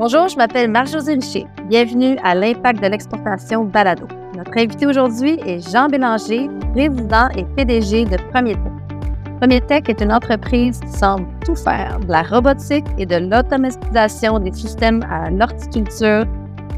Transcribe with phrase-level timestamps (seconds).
[0.00, 1.46] Bonjour, je m'appelle Marc-Josée Richer.
[1.68, 4.08] Bienvenue à l'Impact de l'exportation Balado.
[4.34, 8.98] Notre invité aujourd'hui est Jean Bélanger, président et PDG de Premier Tech.
[9.42, 14.38] Premier Tech est une entreprise qui semble tout faire, de la robotique et de l'automatisation
[14.38, 16.24] des systèmes à l'horticulture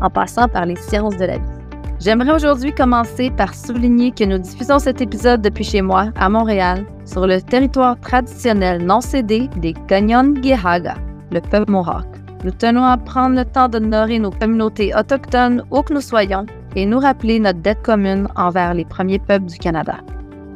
[0.00, 1.61] en passant par les sciences de la vie.
[2.00, 6.84] J'aimerais aujourd'hui commencer par souligner que nous diffusons cet épisode depuis chez moi, à Montréal,
[7.04, 10.96] sur le territoire traditionnel non cédé des Ganyan-Gihaga,
[11.30, 12.11] le peuple mohawk.
[12.45, 16.44] Nous tenons à prendre le temps d'honorer nos communautés autochtones où que nous soyons
[16.75, 19.99] et nous rappeler notre dette commune envers les premiers peuples du Canada.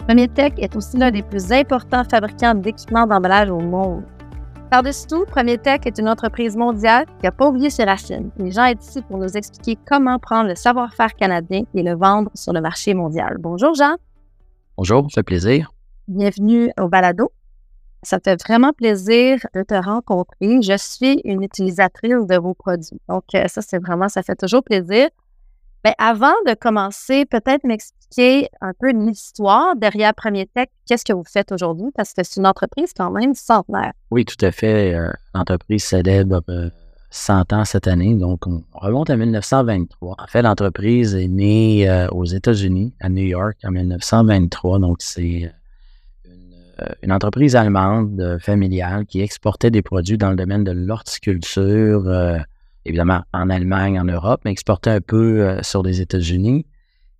[0.09, 4.03] Premier Tech est aussi l'un des plus importants fabricants d'équipements d'emballage au monde.
[4.69, 8.31] Par-dessus tout, Premier Tech est une entreprise mondiale qui n'a pas oublié ses racines.
[8.37, 12.33] Les gens est ici pour nous expliquer comment prendre le savoir-faire canadien et le vendre
[12.35, 13.37] sur le marché mondial.
[13.39, 13.95] Bonjour Jean.
[14.77, 15.73] Bonjour, ça fait plaisir.
[16.09, 17.31] Bienvenue au balado.
[18.07, 20.63] Ça fait vraiment plaisir de te rencontrer.
[20.63, 23.01] Je suis une utilisatrice de vos produits.
[23.09, 25.09] Donc, euh, ça, c'est vraiment, ça fait toujours plaisir.
[25.85, 30.69] Mais avant de commencer, peut-être m'expliquer un peu l'histoire derrière Premier Tech.
[30.87, 31.91] Qu'est-ce que vous faites aujourd'hui?
[31.97, 33.93] Parce que c'est une entreprise quand même centenaire.
[34.13, 34.95] Oui, tout à fait.
[34.95, 36.45] Euh, l'entreprise célèbre
[37.11, 38.15] 100 ans cette année.
[38.15, 40.15] Donc, on remonte à 1923.
[40.17, 44.79] En fait, l'entreprise est née euh, aux États-Unis, à New York, en 1923.
[44.79, 45.51] Donc, c'est
[47.03, 52.39] une entreprise allemande euh, familiale qui exportait des produits dans le domaine de l'horticulture, euh,
[52.85, 56.67] évidemment en Allemagne, en Europe, mais exportait un peu sur les États-Unis.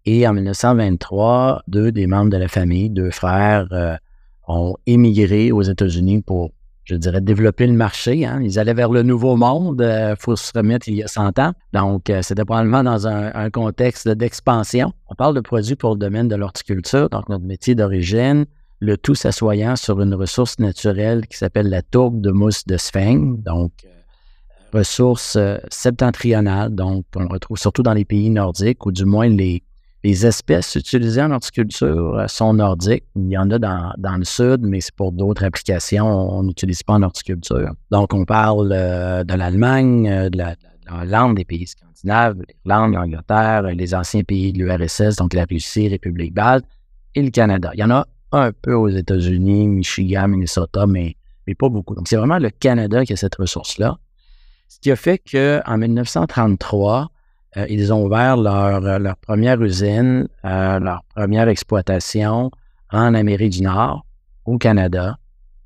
[0.05, 3.99] Et en 1923, deux des membres de la famille, deux frères,
[4.47, 6.53] ont émigré aux États-Unis pour,
[6.85, 8.25] je dirais, développer le marché.
[8.25, 8.41] Hein.
[8.41, 9.83] Ils allaient vers le nouveau monde.
[9.83, 11.55] Il faut se remettre il y a 100 ans.
[11.73, 14.93] Donc, c'était probablement dans un contexte d'expansion.
[15.09, 18.47] On parle de produits pour le domaine de l'horticulture, donc notre métier d'origine
[18.81, 23.43] le tout s'assoyant sur une ressource naturelle qui s'appelle la tourbe de mousse de Spheng,
[23.43, 29.05] donc euh, ressource euh, septentrionale, donc on retrouve surtout dans les pays nordiques, ou du
[29.05, 29.63] moins les,
[30.05, 33.03] espèces utilisées en horticulture euh, sont nordiques.
[33.17, 36.93] Il y en a dans, le sud, mais c'est pour d'autres applications, on n'utilise pas
[36.93, 37.73] en horticulture.
[37.91, 40.55] Donc on parle de l'Allemagne, de la,
[40.89, 46.33] Hollande, des pays scandinaves, l'Irlande, l'Angleterre, les anciens pays de l'URSS, donc la Russie, République
[46.33, 46.65] balte,
[47.17, 47.73] et le Canada.
[47.75, 51.17] Il y en a un peu aux États-Unis, Michigan, Minnesota, mais,
[51.47, 51.95] mais pas beaucoup.
[51.95, 53.99] Donc, c'est vraiment le Canada qui a cette ressource-là.
[54.69, 57.11] Ce qui a fait qu'en 1933,
[57.57, 62.51] euh, ils ont ouvert leur, euh, première usine, euh, leur première exploitation
[62.91, 64.05] en Amérique du Nord,
[64.45, 65.19] au Canada,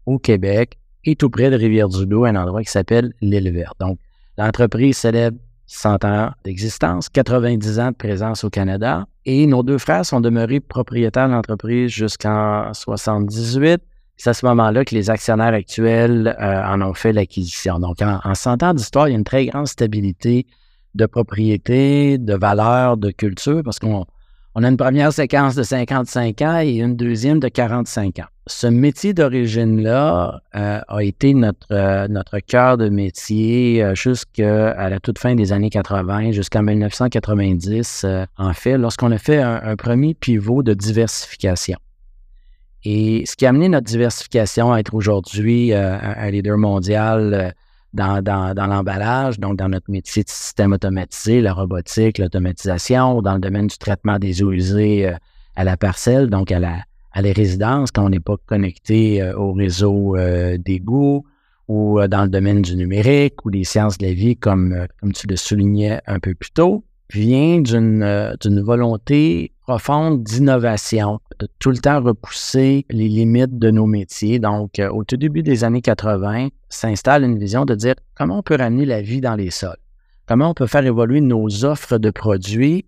[0.07, 3.79] au Québec et tout près de Rivière-du-Loup, un endroit qui s'appelle l'île Verte.
[3.81, 3.99] Donc,
[4.37, 5.39] l'entreprise célèbre
[5.71, 9.07] 100 ans d'existence, 90 ans de présence au Canada.
[9.25, 13.81] Et nos deux frères sont demeurés propriétaires de l'entreprise jusqu'en 78.
[14.17, 17.79] C'est à ce moment-là que les actionnaires actuels euh, en ont fait l'acquisition.
[17.79, 20.47] Donc, en, en 100 ans d'histoire, il y a une très grande stabilité
[20.97, 24.05] de propriété, de valeur, de culture, parce qu'on
[24.57, 28.29] on a une première séquence de 55 ans et une deuxième de 45 ans.
[28.51, 34.99] Ce métier d'origine-là euh, a été notre, euh, notre cœur de métier euh, jusqu'à la
[34.99, 38.05] toute fin des années 80, jusqu'en 1990,
[38.37, 41.79] en fait, lorsqu'on a fait un, premier pivot de diversification.
[42.83, 47.55] Et ce qui a amené notre diversification à être aujourd'hui un leader mondial
[47.93, 48.21] dans,
[48.57, 53.79] l'emballage, donc dans notre métier de système automatisé, la robotique, l'automatisation, dans le domaine du
[53.79, 55.13] traitement des eaux usées
[55.55, 56.79] à la parcelle, donc à, la,
[57.13, 60.57] à les résidences, quand on n'est pas connecté euh, au réseau euh,
[61.69, 65.29] ou dans le domaine du numérique ou des sciences de la vie, comme, comme tu
[65.29, 72.03] le soulignais un peu plus tôt vient d'une volonté profonde d'innovation, de tout le temps
[72.03, 74.39] repousser les limites de nos métiers.
[74.39, 78.43] Donc, euh, au tout début des années 80, s'installe une vision de dire comment on
[78.43, 79.77] peut ramener la vie dans les sols,
[80.27, 82.87] comment on peut faire évoluer nos offres de produits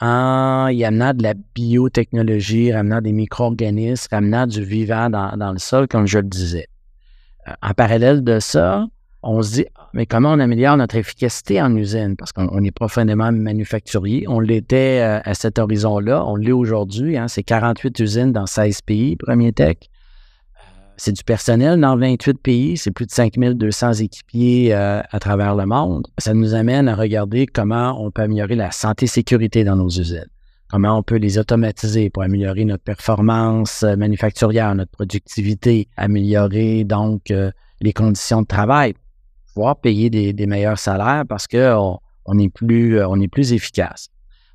[0.00, 5.58] en y amenant de la biotechnologie, ramenant des micro-organismes, ramenant du vivant dans, dans, le
[5.58, 6.66] sol, comme je le disais.
[7.48, 8.86] Euh, en parallèle de ça,
[9.22, 12.16] on se dit, mais comment on améliore notre efficacité en usine?
[12.16, 14.24] Parce qu'on est profondément manufacturier.
[14.28, 16.24] On l'était euh, à cet horizon-là.
[16.26, 17.18] On l'est aujourd'hui.
[17.18, 17.28] Hein.
[17.28, 19.76] C'est 48 usines dans 16 pays, Premier Tech.
[21.02, 22.76] C'est du personnel dans 28 pays.
[22.76, 26.06] C'est plus de 5200 équipiers euh, à travers le monde.
[26.18, 30.28] Ça nous amène à regarder comment on peut améliorer la santé-sécurité dans nos usines.
[30.68, 37.32] Comment on peut les automatiser pour améliorer notre performance euh, manufacturière, notre productivité, améliorer donc
[37.80, 38.92] les conditions de travail
[39.54, 44.08] pouvoir payer des, meilleurs salaires parce qu'on on est, plus, euh, est plus efficace.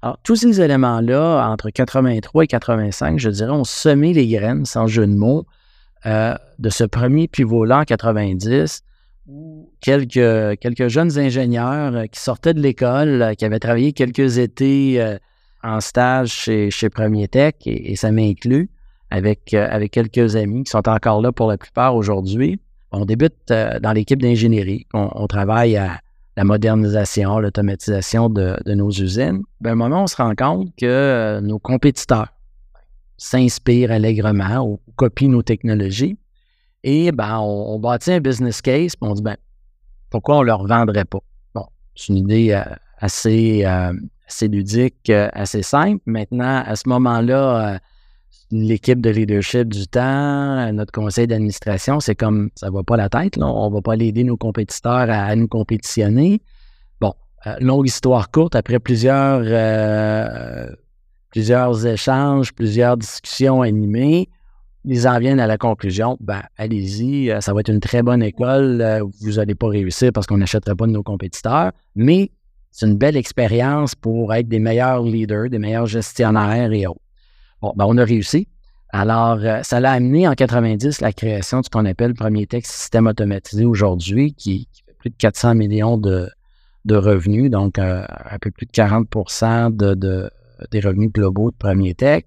[0.04, 4.86] Alors, tous ces éléments-là, entre 83 et 85, je dirais, ont semé les graines, sans
[4.86, 5.46] jeu de mots,
[6.06, 8.84] euh, de ce premier pivot-là en 90,
[9.82, 15.18] quelques, quelques jeunes ingénieurs qui sortaient de l'école, qui avaient travaillé quelques étés
[15.64, 16.30] en stage
[16.70, 18.70] chez, Premier Tech, et, ça m'inclut,
[19.10, 22.60] avec, avec quelques amis qui sont encore là pour la plupart aujourd'hui.
[22.92, 24.86] On débute dans l'équipe d'ingénierie.
[24.94, 26.00] On, travaille à
[26.38, 29.42] la modernisation, l'automatisation de, nos usines.
[29.66, 32.35] À un moment, on se rend compte que nos compétiteurs
[33.18, 36.18] s'inspirent allègrement ou copient nos technologies.
[36.84, 39.38] Et ben, on, bâtit un business case, puis on dit ben,
[40.10, 41.20] pourquoi on ne leur vendrait pas?
[41.54, 41.66] Bon,
[41.96, 42.64] c'est une idée euh,
[43.00, 43.92] assez, euh,
[44.28, 46.02] assez ludique, euh, assez simple.
[46.06, 47.80] Maintenant, à ce moment-là,
[48.52, 53.10] l'équipe de leadership du temps, notre conseil d'administration, c'est comme ça ne va pas la
[53.10, 53.38] tête.
[53.42, 56.40] On ne va pas aller aider nos compétiteurs à, nous compétitionner.
[57.02, 57.14] Bon,
[57.60, 59.42] longue histoire courte, après plusieurs
[61.36, 64.30] plusieurs échanges, plusieurs discussions animées,
[64.86, 68.24] ils en viennent à la conclusion, ben, allez-y, euh, ça va être une très bonne
[68.24, 72.32] école, euh, vous n'allez pas réussir parce qu'on n'achèterait pas de nos compétiteurs, mais
[72.72, 77.02] c'est une belle expérience pour être des meilleurs leaders, des meilleurs gestionnaires et autres.
[77.62, 78.48] Bon, ben, on a réussi.
[78.94, 82.48] Alors, euh, ça l'a amené en 90 la création de ce qu'on appelle le premier
[82.48, 86.30] texte système automatisé aujourd'hui, qui, fait plus de 400 millions de,
[86.90, 88.06] revenus, donc un
[88.40, 90.30] peu plus de 40% de,
[90.72, 92.24] des revenus globaux de Premier Tech,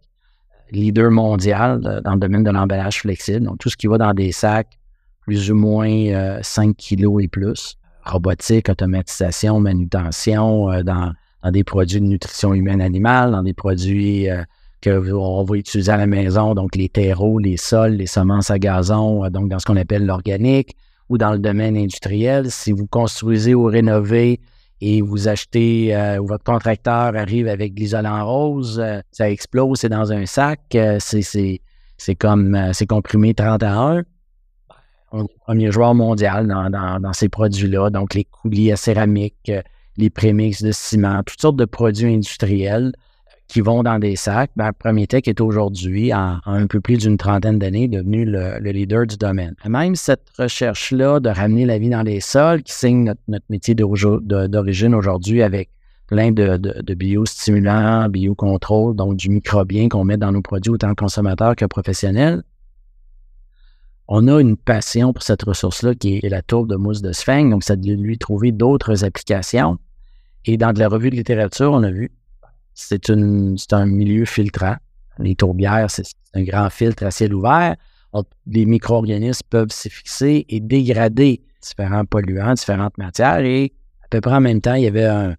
[0.70, 4.14] leader mondial euh, dans le domaine de l'emballage flexible, donc tout ce qui va dans
[4.14, 4.78] des sacs
[5.22, 11.12] plus ou moins 5 euh, kilos et plus, robotique, automatisation, manutention, euh, dans,
[11.52, 14.26] des produits de nutrition humaine animale, dans des produits
[14.82, 19.28] qu'on va utiliser à la maison, donc les terreaux, les sols, les semences à gazon,
[19.30, 20.74] donc dans ce qu'on appelle l'organique,
[21.08, 22.50] ou dans le domaine industriel.
[22.50, 24.40] Si vous construisez ou rénovez
[24.80, 29.80] et vous achetez, euh, ou votre contracteur arrive avec de l'isolant rose, euh, ça explose,
[29.80, 34.02] c'est dans un sac, euh, c'est comme, c'est comprimé 30 à 1.
[35.10, 39.50] On est premier joueur mondial dans, ces produits-là, donc les coulis à céramique,
[39.96, 42.92] les prémix de ciment, toutes sortes de produits industriels
[43.48, 44.72] qui vont dans des sacs, ben,
[45.06, 49.54] Tech est aujourd'hui, en, un peu plus d'une trentaine d'années, devenu le, leader du domaine.
[49.66, 54.94] même cette recherche-là de ramener la vie dans les sols, qui signe notre, métier d'origine
[54.94, 55.70] aujourd'hui avec
[56.06, 61.56] plein de, de, biostimulants, biocontrôle, donc du microbien qu'on met dans nos produits autant consommateurs
[61.56, 62.42] que professionnels.
[64.08, 67.50] On a une passion pour cette ressource-là qui est la tourbe de mousse de sphinx,
[67.50, 69.78] donc ça de lui trouver d'autres applications.
[70.44, 72.10] Et dans de la revue de littérature, on a vu
[72.78, 74.76] c'est un milieu filtrant.
[75.18, 76.04] Les tourbières, c'est
[76.34, 77.74] un grand filtre à ciel ouvert.
[78.46, 83.40] Les micro-organismes peuvent s'y fixer et dégrader différents polluants, différentes matières.
[83.40, 83.72] Et
[84.04, 85.34] à peu près en même temps, il y avait un,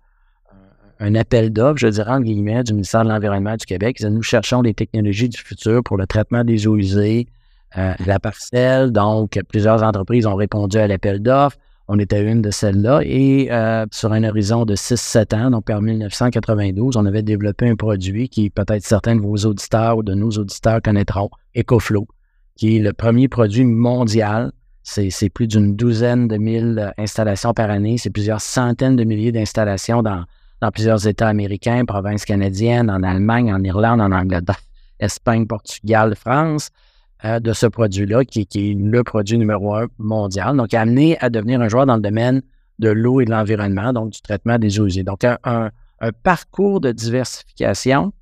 [1.15, 4.01] appel d'offres, je dirais, entre guillemets, du ministère de l'Environnement du Québec.
[4.01, 7.27] Nous cherchons des technologies du futur pour le traitement des eaux usées,
[7.77, 8.92] euh, la parcelle.
[8.92, 11.57] Donc, plusieurs entreprises ont répondu à l'appel d'offres.
[11.91, 13.01] On était une de celles-là.
[13.03, 17.75] Et euh, sur un horizon de 6-7 ans, donc par 1992, on avait développé un
[17.75, 22.07] produit qui peut-être certains de vos auditeurs ou de nos auditeurs connaîtront, EcoFlow,
[22.56, 24.51] qui est le premier produit mondial.
[24.83, 27.97] C'est plus d'une douzaine de mille euh, installations par année.
[27.97, 30.25] C'est plusieurs centaines de milliers d'installations dans,
[30.62, 34.62] dans plusieurs États américains, provinces canadiennes, en Allemagne, en Irlande, en Angleterre,
[35.00, 36.69] Espagne, Portugal, France.
[37.25, 40.56] Euh, de ce produit-là, qui, est le produit numéro un mondial.
[40.56, 42.42] Donc, amené à devenir un joueur dans le domaine
[42.80, 45.04] de l'eau et de l'environnement, donc du traitement des eaux usées.
[45.04, 45.69] Donc, un,
[46.23, 48.14] parcours de diversification.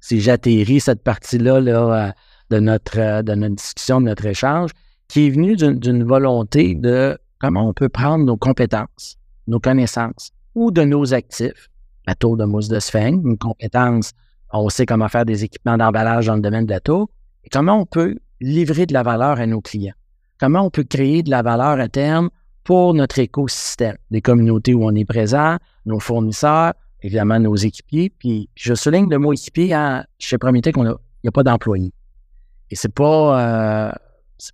[0.00, 2.12] Si j'atterris cette partie-là là, euh,
[2.48, 4.70] de, notre, euh, de notre discussion, de notre échange,
[5.08, 9.18] qui est venu d'une volonté de comment on peut prendre nos compétences,
[9.48, 11.68] nos connaissances ou de nos actifs,
[12.06, 14.12] la tour de mousse de sphinx, une compétence,
[14.50, 17.10] on sait comment faire des équipements d'emballage dans le domaine de la tour,
[17.44, 19.94] et comment on peut livrer de la valeur à nos clients?
[20.38, 22.30] Comment on peut créer de la valeur à terme
[22.64, 25.56] pour notre écosystème, les communautés où on est présent,
[25.86, 28.10] nos fournisseurs, évidemment nos équipiers.
[28.10, 31.92] Puis, je souligne le mot équipier hein, chez a, il n'y a pas d'employés.
[32.70, 33.92] Et c'est pas, euh,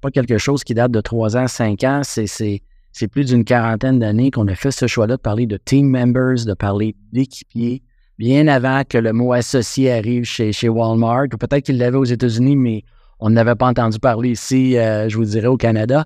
[0.01, 2.03] pas quelque chose qui date de trois ans, cinq ans.
[2.05, 6.47] C'est plus d'une quarantaine d'années qu'on a fait ce choix-là de parler de team members,
[6.47, 7.83] de parler d'équipiers,
[8.19, 12.05] bien avant que le mot associé arrive chez, chez Walmart, ou peut-être qu'il l'avait aux
[12.05, 12.85] États-Unis, mais
[13.21, 16.05] on n'avait pas entendu parler ici, euh, je vous dirais, au Canada,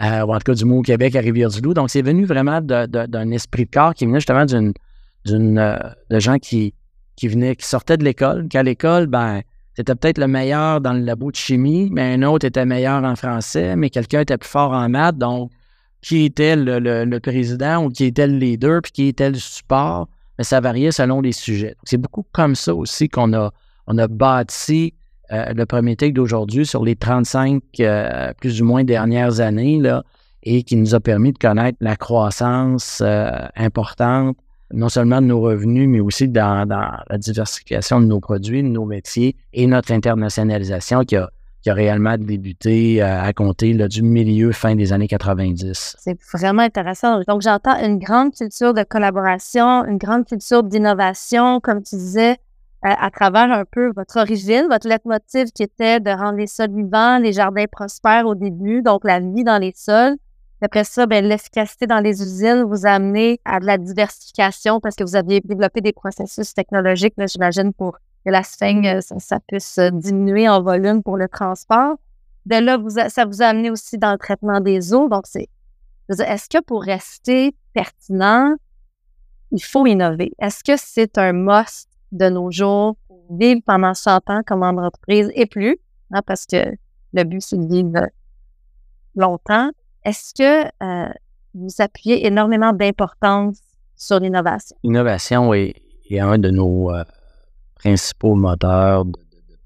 [0.00, 1.74] euh, ou en tout cas du mot au Québec à Rivière-du-Loup.
[1.74, 5.76] Donc, c'est venu vraiment d'un esprit de corps qui venait justement d'une, euh,
[6.10, 6.74] de gens qui,
[7.16, 9.42] qui qui sortaient de l'école, qu'à l'école, ben,
[9.74, 13.14] c'était peut-être le meilleur dans le labo de chimie, mais un autre était meilleur en
[13.14, 15.18] français, mais quelqu'un était plus fort en maths.
[15.18, 15.50] Donc,
[16.00, 20.44] qui était le, président ou qui était le leader, puis qui était le support, mais
[20.44, 21.76] ça variait selon les sujets.
[21.84, 23.52] C'est beaucoup comme ça aussi qu'on a,
[23.86, 24.94] on a bâti
[25.32, 29.78] euh, le premier take d'aujourd'hui sur les 35 euh, plus ou moins dernières années.
[29.78, 30.04] Là,
[30.42, 34.36] et qui nous a permis de connaître la croissance euh, importante,
[34.72, 38.84] non seulement de nos revenus, mais aussi dans, la diversification de nos produits, de nos
[38.84, 41.30] métiers et notre internationalisation qui a,
[41.62, 45.96] qui a réellement débuté euh, à compter du milieu, fin des années 90.
[45.98, 47.20] C'est vraiment intéressant.
[47.26, 52.36] Donc, j'entends une grande culture de collaboration, une grande culture d'innovation, comme tu disais,
[52.82, 57.18] à travers un peu votre origine, votre leitmotiv qui était de rendre les sols vivants,
[57.18, 60.16] les jardins prospères au début, donc la vie dans les sols.
[60.60, 64.96] Après ça, ben, l'efficacité dans les usines vous a amené à de la diversification parce
[64.96, 69.78] que vous aviez développé des processus technologiques, j'imagine, pour que la sphène, euh, ça, puisse
[69.78, 71.96] euh, diminuer en volume pour le transport.
[72.46, 75.08] De là, vous ça vous a amené aussi dans le traitement des eaux.
[75.08, 75.48] Donc, c'est,
[76.08, 78.56] est-ce que pour rester pertinent,
[79.52, 80.32] il faut innover?
[80.40, 82.96] Est-ce que c'est un must de nos jours
[83.30, 85.78] vivre pendant 100 ans comme entreprise et plus?
[86.12, 86.74] Hein, parce que
[87.12, 88.08] le but, c'est de vivre
[89.14, 89.70] longtemps.
[90.04, 91.12] Est-ce que euh,
[91.54, 93.58] vous appuyez énormément d'importance
[93.96, 94.76] sur l'innovation?
[94.82, 95.74] L'innovation est,
[96.12, 97.04] un de nos euh,
[97.74, 99.12] principaux moteurs de,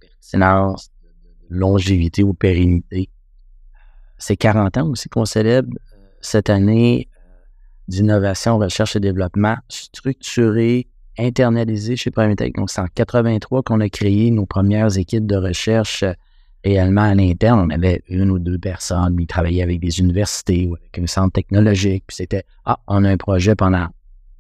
[0.01, 0.91] pertinence,
[1.51, 3.09] de, longévité ou pérennité.
[4.19, 7.09] C'est 40 ans aussi qu'on célèbre euh, cette année
[7.89, 10.89] d'innovation, recherche et développement structuré,
[11.19, 12.53] internalisé chez Tech.
[12.55, 16.05] Donc, c'est en 83 qu'on a créé nos premières équipes de recherche
[16.65, 20.77] réellement à l'interne, on avait une ou deux personnes, qui travaillaient avec des universités ou
[20.77, 22.05] avec un centre technologique.
[22.07, 23.87] Puis c'était Ah, on a un projet pendant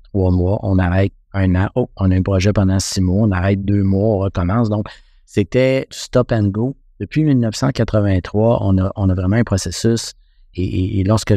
[0.04, 1.68] trois mois, on arrête un an.
[1.74, 4.68] Oh, on a un projet pendant six mois, on arrête deux mois, on recommence.
[4.68, 4.86] Donc,
[5.26, 6.76] c'était stop and go.
[7.00, 10.12] Depuis 1983, on a, on a vraiment un processus.
[10.54, 11.34] Et, lorsque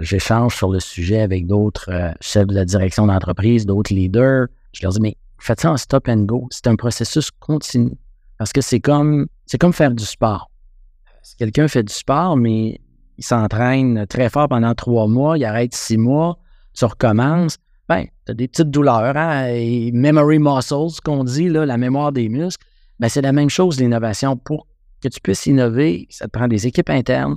[0.00, 4.86] j'échange sur le sujet avec d'autres euh, chefs de la direction d'entreprise, d'autres leaders, je
[4.86, 6.46] leur dis, mais faites ça en stop and go.
[6.50, 7.92] C'est un processus continu.
[8.38, 10.50] Parce que c'est comme, c'est comme faire du sport.
[11.22, 12.80] Si quelqu'un fait du sport, mais
[13.18, 16.38] il s'entraîne très fort pendant trois mois, il arrête six mois,
[16.72, 17.58] tu recommences,
[17.88, 19.48] ben, tu as des petites douleurs, hein,
[19.92, 22.64] memory muscles, qu'on dit, là, la mémoire des muscles.
[23.00, 24.36] Ben, c'est la même chose, l'innovation.
[24.36, 24.68] Pour
[25.00, 27.36] que tu puisses innover, ça te prend des équipes internes,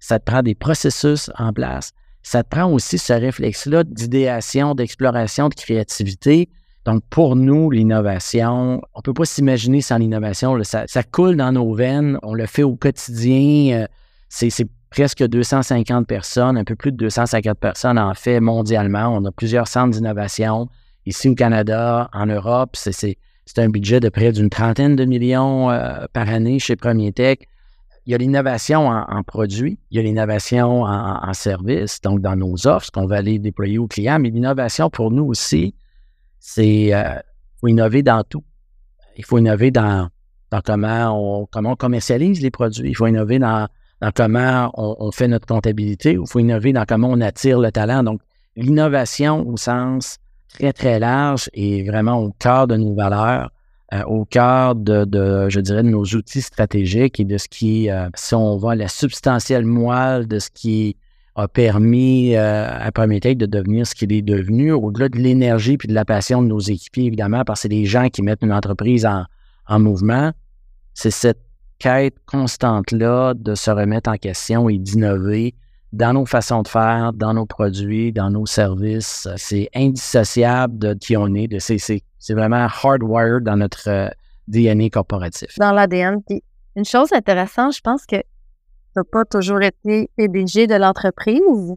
[0.00, 5.48] ça te prend des processus en place, ça te prend aussi ce réflexe-là d'idéation, d'exploration,
[5.48, 6.48] de créativité,
[6.84, 10.58] donc, pour nous, l'innovation, on ne peut pas s'imaginer sans l'innovation.
[10.64, 13.82] Ça, coule dans nos veines, on le fait au quotidien.
[13.82, 13.86] Euh,
[14.28, 19.08] c'est presque 250 personnes, un peu plus de 250 personnes en fait mondialement.
[19.16, 20.68] On a plusieurs centres d'innovation
[21.06, 22.74] ici au Canada, en Europe.
[22.74, 23.16] C'est
[23.58, 27.38] un budget de près d'une trentaine de millions euh, par année chez Premier Tech.
[28.06, 32.34] Il y a l'innovation en, produits, il y a l'innovation en, en services, donc dans
[32.34, 35.72] nos offres, ce qu'on va aller déployer aux clients, mais l'innovation pour nous aussi,
[36.42, 37.14] c'est euh,
[37.60, 38.42] faut innover dans tout.
[39.16, 40.08] Il faut innover dans,
[40.64, 42.90] comment, on, comment on commercialise les produits.
[42.90, 43.68] Il faut innover dans,
[44.14, 46.12] comment on, fait notre comptabilité.
[46.20, 48.02] Il faut innover dans comment on attire le talent.
[48.02, 48.20] Donc,
[48.56, 50.18] l'innovation au sens
[50.48, 53.52] très, très large est vraiment au cœur de nos valeurs,
[53.94, 58.08] euh, au cœur de, je dirais, de nos outils stratégiques et de ce qui, euh,
[58.16, 60.96] si on va à la substantielle moelle de ce qui
[61.34, 65.88] a permis euh, à Prométhée de devenir ce qu'il est devenu, au-delà de l'énergie puis
[65.88, 68.52] de la passion de nos équipiers, évidemment, parce que c'est des gens qui mettent une
[68.52, 69.24] entreprise en,
[69.78, 70.32] mouvement.
[70.92, 71.40] C'est cette
[71.78, 75.54] quête constante-là de se remettre en question et d'innover
[75.94, 79.26] dans nos façons de faire, dans nos produits, dans nos services.
[79.36, 81.48] C'est indissociable de qui on est.
[81.58, 84.08] C'est vraiment hardwired dans notre euh,
[84.48, 85.58] DNA corporatif.
[85.58, 86.20] Dans l'ADN.
[86.76, 88.16] une chose intéressante, je pense que
[88.96, 91.74] n'as pas toujours été PDG de l'entreprise.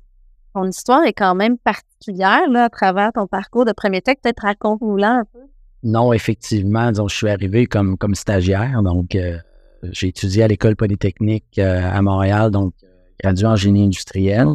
[0.54, 4.24] Ton histoire est quand même particulière là, à travers ton parcours de premier texte.
[4.24, 5.40] Peut-être raconte-nous un peu.
[5.84, 6.92] Non, effectivement.
[6.92, 8.82] Donc, je suis arrivé comme, comme stagiaire.
[8.82, 9.38] Donc, euh,
[9.84, 12.88] j'ai étudié à l'École polytechnique euh, à Montréal, donc euh,
[13.22, 14.48] gradué en génie industriel.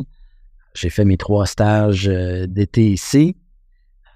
[0.74, 3.36] J'ai fait mes trois stages d'été ici.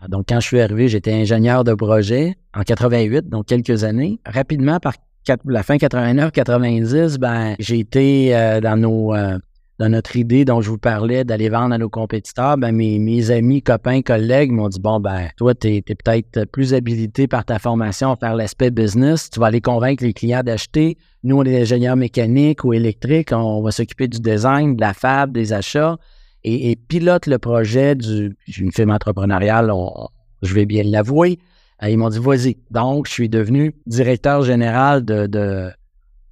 [0.09, 4.21] Donc, quand je suis arrivé, j'étais ingénieur de projet en 88, donc quelques années.
[4.25, 4.95] Rapidement, par
[5.47, 9.39] la fin 89-90, ben, j'ai été euh, dans nos euh,
[9.79, 13.61] dans notre idée dont je vous parlais d'aller vendre à nos compétiteurs, ben, mes, amis,
[13.61, 18.13] copains, collègues m'ont dit Bon, ben, toi, tu es, peut-être plus habilité par ta formation
[18.13, 19.31] à faire l'aspect business.
[19.31, 20.97] Tu vas aller convaincre les clients d'acheter.
[21.25, 23.33] Nous, on est ingénieurs mécaniques ou électriques.
[23.33, 25.97] On va s'occuper du design, de la fab, des achats
[26.45, 28.37] et, pilote le projet du.
[28.59, 29.73] une firme entrepreneuriale,
[30.43, 31.39] je vais bien l'avouer.
[31.85, 32.57] Euh, ils m'ont dit, vas-y.
[32.71, 35.71] Donc, je suis devenu directeur général de,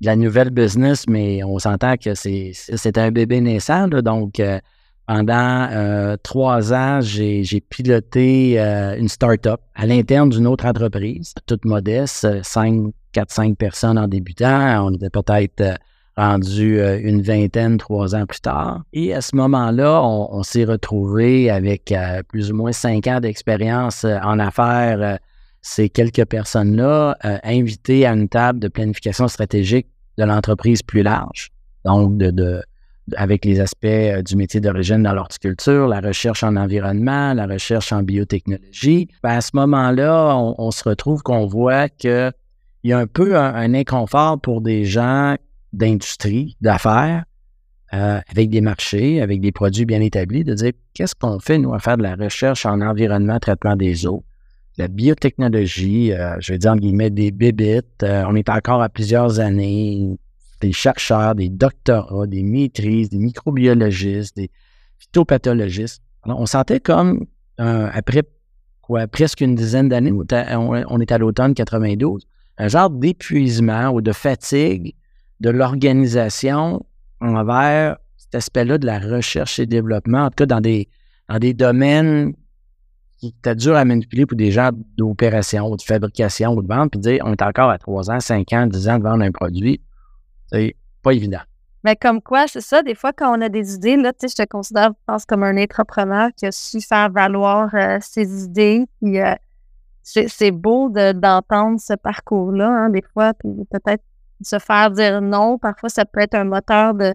[0.01, 3.87] la nouvelle business, mais on s'entend que c'est un bébé naissant.
[3.87, 4.59] donc, euh,
[5.07, 12.27] pendant euh, trois ans, j'ai piloté une start-up à l'interne d'une autre entreprise, toute modeste,
[12.43, 14.87] 5, 4, 5 personnes en débutant.
[14.87, 15.79] On était peut-être
[16.17, 18.83] rendu une vingtaine, trois ans plus tard.
[18.93, 21.95] Et à ce moment-là, on, s'est retrouvé avec
[22.29, 25.19] plus ou moins cinq ans d'expérience en affaires.
[25.63, 29.87] Ces quelques personnes-là invitées à une table de planification stratégique
[30.19, 31.51] de l'entreprise plus large.
[31.85, 32.21] Donc,
[33.17, 38.03] avec les aspects du métier d'origine dans l'horticulture, la recherche en environnement, la recherche en
[38.03, 39.09] biotechnologie.
[39.23, 42.33] Ben, à ce moment-là, on, se retrouve qu'on voit qu'il
[42.85, 45.37] y a un peu un, inconfort pour des gens
[45.73, 47.25] d'industrie, d'affaires,
[47.95, 51.75] euh, avec des marchés, avec des produits bien établis, de dire qu'est-ce qu'on fait, nous,
[51.75, 54.25] à faire de la recherche en environnement, traitement des eaux,
[54.79, 58.03] la biotechnologie, euh, je vais dire en guillemets des bébites.
[58.03, 60.17] Euh, on est encore à plusieurs années,
[60.61, 64.51] des chercheurs, des doctorats, des maîtrises, des microbiologistes, des
[64.99, 66.03] phytopathologistes.
[66.25, 67.27] on sentait comme,
[67.59, 68.23] après
[68.81, 70.25] quoi, presque une dizaine d'années, on,
[70.89, 72.27] on est à l'automne 92,
[72.59, 74.95] un genre d'épuisement ou de fatigue
[75.41, 76.85] de l'organisation
[77.21, 80.89] envers cet aspect-là de la recherche et développement, en tout cas dans des,
[81.29, 82.35] dans des domaines
[83.23, 86.91] qui étaient durs à manipuler pour des gens d'opération ou de fabrication ou de vente,
[86.91, 89.31] puis dire on est encore à 3 ans, 5 ans, 10 ans de vendre un
[89.31, 89.81] produit,
[90.51, 91.41] c'est pas évident.
[91.85, 94.35] Mais comme quoi, c'est ça, des fois, quand on a des idées, là, tu sais,
[94.37, 98.45] je te considère, je pense, comme un entrepreneur qui a su faire valoir euh, ses
[98.45, 98.87] idées.
[99.01, 99.35] Puis, euh,
[100.03, 104.03] c'est beau d'entendre ce parcours-là, hein, des fois, puis peut-être
[104.43, 105.59] se faire dire non.
[105.59, 107.15] Parfois, ça peut être un moteur de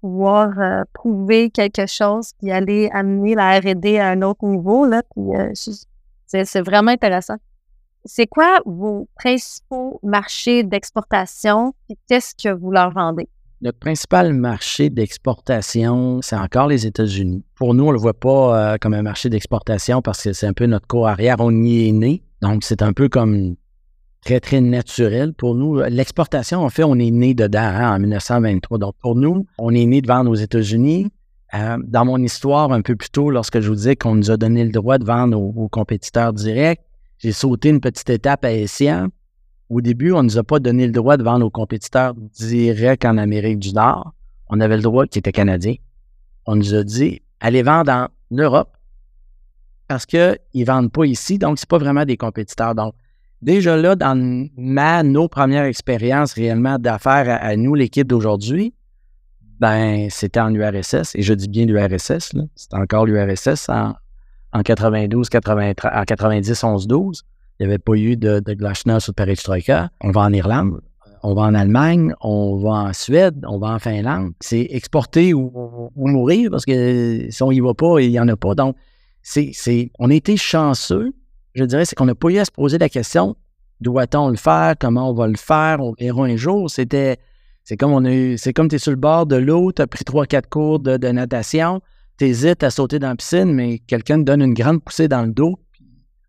[0.00, 4.86] pouvoir euh, prouver quelque chose qui allait amener la R&D à un autre niveau.
[4.86, 5.50] Là, euh,
[6.26, 7.36] c'est vraiment intéressant.
[8.04, 13.28] C'est quoi vos principaux marchés d'exportation et qu'est-ce que vous leur vendez?
[13.62, 17.44] Notre principal marché d'exportation, c'est encore les États-Unis.
[17.56, 20.46] Pour nous, on ne le voit pas euh, comme un marché d'exportation parce que c'est
[20.46, 21.36] un peu notre cours arrière.
[21.40, 22.22] On y est né.
[22.40, 23.56] Donc, c'est un peu comme
[24.24, 25.80] très, très naturel pour nous.
[25.80, 28.78] L'exportation, en fait, on est né dedans hein, en 1923.
[28.78, 31.10] Donc, pour nous, on est né de vendre aux États-Unis.
[31.54, 34.36] Euh, dans mon histoire, un peu plus tôt, lorsque je vous disais qu'on nous a
[34.36, 36.80] donné le droit de vendre aux, compétiteurs directs,
[37.18, 39.08] j'ai sauté une petite étape à Essian.
[39.68, 43.04] Au début, on ne nous a pas donné le droit de vendre aux compétiteurs directs
[43.04, 44.12] en Amérique du Nord.
[44.48, 45.74] On avait le droit qui était canadien.
[46.46, 48.76] On nous a dit, allez vendre en Europe
[49.86, 52.76] parce qu'ils ne vendent pas ici, donc ce pas vraiment des compétiteurs.
[52.76, 52.94] Donc,
[53.42, 58.74] déjà là, dans ma, nos premières expériences réellement d'affaires à, nous, l'équipe d'aujourd'hui,
[59.58, 63.94] ben, c'était en URSS, et je dis bien l'URSS, c'était encore l'URSS en,
[64.52, 67.22] en 92, 93, en 90, 11, 12.
[67.58, 69.90] Il n'y avait pas eu de, de ou de Perestroika.
[70.00, 70.80] On va en Irlande,
[71.22, 74.32] on va en Allemagne, on va en Suède, on va en Finlande.
[74.40, 78.36] C'est exporter ou, mourir parce que si on n'y va pas, il n'y en a
[78.36, 78.54] pas.
[78.54, 78.76] Donc,
[79.22, 79.52] c'est,
[79.98, 81.12] on a été chanceux
[81.54, 83.36] je dirais, c'est qu'on n'a pas eu à se poser la question
[83.80, 86.70] doit-on le faire, comment on va le faire, on verra un jour.
[86.70, 87.18] C'était,
[87.64, 89.86] c'est comme on a c'est comme tu es sur le bord de l'eau, tu as
[89.86, 91.80] pris trois, quatre cours de, natation,
[92.18, 95.22] tu hésites à sauter dans la piscine, mais quelqu'un te donne une grande poussée dans
[95.22, 95.58] le dos.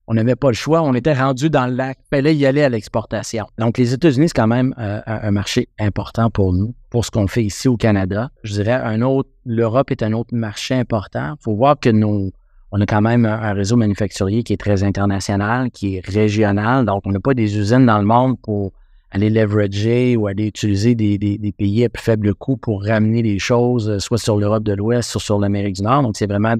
[0.08, 2.70] On n'avait pas le choix, on était rendu dans le lac, fallait y aller à
[2.70, 3.46] l'exportation.
[3.58, 7.28] Donc, les États-Unis, c'est quand même euh, un marché important pour nous, pour ce qu'on
[7.28, 8.30] fait ici au Canada.
[8.44, 11.36] Je dirais, un autre, l'Europe est un autre marché important.
[11.40, 12.32] Il faut voir que nos,
[12.72, 16.86] on a quand même un, réseau manufacturier qui est très international, qui est régional.
[16.86, 18.72] Donc, on n'a pas des usines dans le monde pour
[19.12, 23.90] aller leverager ou aller utiliser des, pays à plus faible coût pour ramener les choses,
[23.90, 26.04] euh, soit sur l'Europe de l'Ouest, soit sur l'Amérique du Nord.
[26.04, 26.56] Donc, c'est vraiment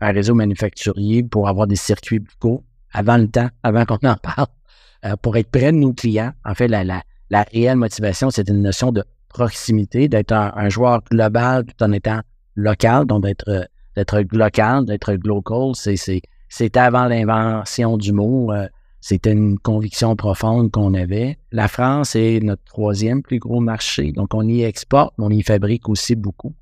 [0.00, 2.62] un réseau manufacturier pour avoir des circuits plus courts
[2.92, 4.46] avant le temps, avant qu'on en parle,
[5.04, 6.32] euh, pour être près de nos clients.
[6.46, 7.02] En fait, la,
[7.52, 12.20] réelle motivation, c'est une notion de proximité, d'être un, joueur global tout en étant
[12.54, 13.64] local, donc d'être euh,
[13.96, 18.52] d'être local, d'être global, c'est avant l'invention du mot.
[18.52, 18.68] Euh,
[19.00, 21.36] c'était une conviction profonde qu'on avait.
[21.50, 24.12] La France est notre troisième plus gros marché.
[24.12, 26.54] Donc, on y exporte, mais on y fabrique aussi beaucoup.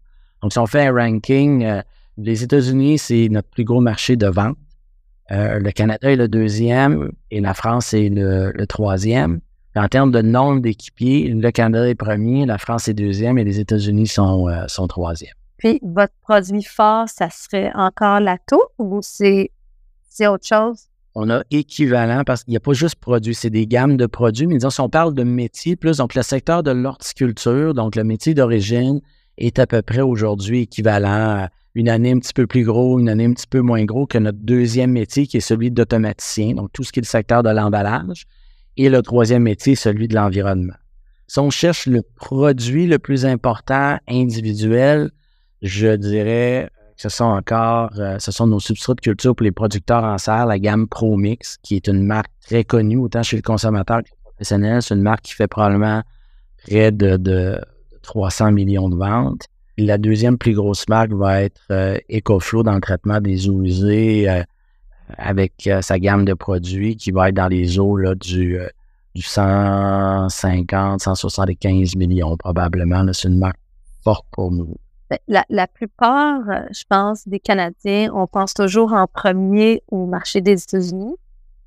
[0.42, 1.82] Donc, si on fait un ranking, euh,
[2.16, 4.56] les États-Unis, c'est notre plus gros marché de vente.
[5.32, 9.40] Euh, le Canada est le deuxième et la France est le, troisième.
[9.76, 13.60] En termes de nombre d'équipiers, le Canada est premier, la France est deuxième et les
[13.60, 15.34] États-Unis sont, sont troisième.
[15.60, 19.50] Puis votre produit fort, ça serait encore la tour ou c'est
[20.26, 20.88] autre chose?
[21.14, 24.46] On a équivalent parce qu'il n'y a pas juste produit, c'est des gammes de produits.
[24.46, 28.04] Mais disons, si on parle de métier, plus donc le secteur de l'horticulture, donc le
[28.04, 29.00] métier d'origine,
[29.36, 33.08] est à peu près aujourd'hui équivalent à une année un petit peu plus gros, une
[33.08, 36.72] année un petit peu moins gros que notre deuxième métier qui est celui d'automaticien, donc
[36.72, 38.24] tout ce qui est le secteur de l'emballage,
[38.76, 40.74] et le troisième métier, celui de l'environnement.
[41.26, 45.10] Si on cherche le produit le plus important individuel,
[45.62, 49.52] je dirais que ce sont encore, euh, ce sont nos substrats de culture pour les
[49.52, 53.42] producteurs en serre, la gamme ProMix, qui est une marque très connue, autant chez le
[53.42, 54.82] consommateur que le professionnel.
[54.82, 56.02] C'est une marque qui fait probablement
[56.64, 57.58] près de,
[58.02, 59.42] 300 millions de ventes.
[59.76, 64.28] La deuxième plus grosse marque va être euh, EcoFlow dans le traitement des eaux usées
[64.28, 64.42] euh,
[65.16, 68.58] avec sa gamme de produits qui va être dans les eaux là, du,
[69.14, 73.04] du 150, 175 millions probablement.
[73.12, 73.58] C'est une marque
[74.02, 74.76] forte pour nous.
[75.10, 75.18] Ben,
[75.48, 81.16] la, plupart, je pense, des Canadiens, on pense toujours en premier au marché des États-Unis.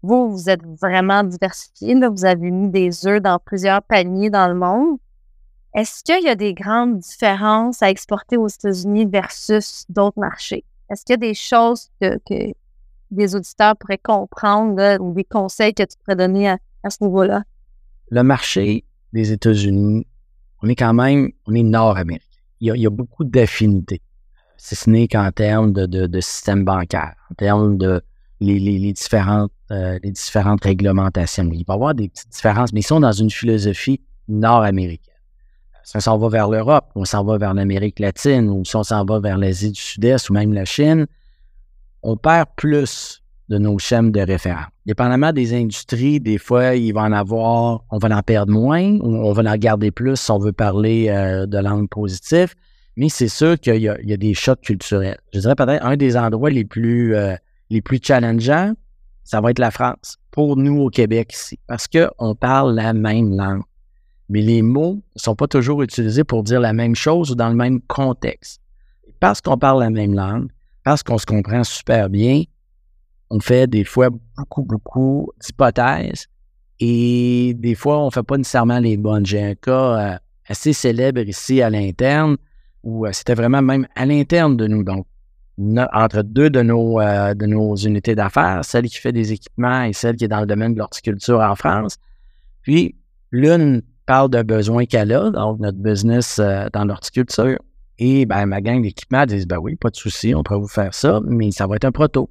[0.01, 1.95] Vous, vous êtes vraiment diversifié.
[1.95, 4.97] Vous avez mis des œufs dans plusieurs paniers dans le monde.
[5.73, 10.63] Est-ce qu'il y a des grandes différences à exporter aux États-Unis versus d'autres marchés?
[10.89, 12.19] Est-ce qu'il y a des choses que,
[13.11, 17.43] des auditeurs pourraient comprendre ou des conseils que tu pourrais donner à, ce niveau-là?
[18.09, 20.05] Le marché des États-Unis,
[20.61, 22.32] on est quand même, on est nord-américain.
[22.65, 24.01] Il, y a beaucoup d'affinités,
[24.55, 28.01] si ce n'est qu'en termes de, système bancaire, en termes de
[28.39, 31.49] les différentes euh, les différentes réglementations.
[31.51, 35.15] Il va y avoir des petites différences, mais ils sont dans une philosophie nord-américaine.
[35.83, 38.83] Si on s'en va vers l'Europe, on s'en va vers l'Amérique latine, ou si on
[38.83, 41.07] s'en va vers l'Asie du Sud-Est ou même la Chine,
[42.03, 44.72] on perd plus de nos schèmes de référence.
[44.85, 49.31] Dépendamment des industries, des fois, il va en avoir, on va en perdre moins, on
[49.31, 52.53] va en garder plus si on veut parler euh, de langue positive,
[52.97, 55.19] mais c'est sûr qu'il y, a des chocs culturels.
[55.33, 57.35] Je dirais peut-être un des endroits les plus, euh,
[57.69, 58.73] les plus challengeants,
[59.23, 63.37] ça va être la France, pour nous au Québec ici, parce qu'on parle la même
[63.37, 63.63] langue.
[64.27, 67.49] Mais les mots ne sont pas toujours utilisés pour dire la même chose ou dans
[67.49, 68.61] le même contexte.
[69.21, 70.49] Parce qu'on parle la même langue,
[70.83, 72.43] parce qu'on se comprend super bien,
[73.33, 76.27] on fait des fois beaucoup, beaucoup d'hypothèses
[76.79, 79.25] et des fois, on ne fait pas nécessairement les bonnes.
[79.25, 80.17] J'ai un cas euh,
[80.47, 82.37] assez célèbre ici à l'interne
[82.83, 84.83] où euh, c'était vraiment même à l'interne de nous.
[84.83, 85.07] Donc,
[85.93, 89.93] entre deux de nos, euh, de nos unités d'affaires, celle qui fait des équipements et
[89.93, 91.97] celle qui est dans le domaine de l'horticulture en France.
[92.61, 92.95] Puis,
[93.31, 97.57] l'une parle d'un besoin qu'elle a, donc notre business dans l'horticulture.
[97.97, 100.93] Et ben, ma gang d'équipements disent ben oui, pas de souci, on peut vous faire
[100.93, 102.29] ça, mais ça va être un proto.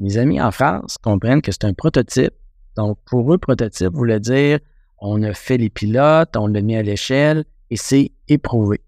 [0.00, 2.34] Mes amis en France comprennent que c'est un prototype.
[2.76, 4.58] Donc, pour eux, prototype voulait dire
[4.98, 8.80] on a fait les pilotes, on l'a mis à l'échelle et c'est éprouvé.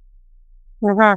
[0.83, 1.17] Mm-hmm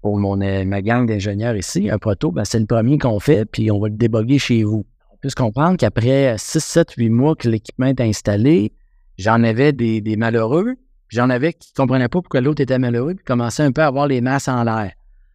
[0.00, 3.44] pour mon, euh, ma gang d'ingénieurs ici, un proto, ben, c'est le premier qu'on fait,
[3.44, 4.86] puis on va le déboguer chez vous.
[5.12, 8.72] On peut se comprendre qu'après 6, 7, 8 mois que l'équipement est installé,
[9.18, 10.76] j'en avais des, malheureux,
[11.08, 13.86] j'en avais qui ne comprenaient pas pourquoi l'autre était malheureux, puis commençaient un peu à
[13.86, 14.92] avoir les masses en l'air.